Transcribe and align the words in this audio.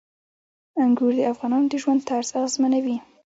انګور 0.83 1.13
د 1.17 1.19
افغانانو 1.33 1.67
د 1.71 1.73
ژوند 1.83 2.01
طرز 2.09 2.29
اغېزمنوي. 2.39 2.97